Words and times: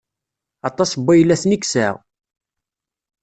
Aṭas 0.69 0.91
n 0.93 1.01
waylaten 1.05 1.55
i 1.55 1.57
yesɛa. 1.61 1.91